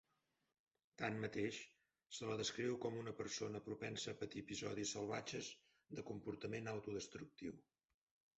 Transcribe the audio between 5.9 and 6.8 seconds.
de comportament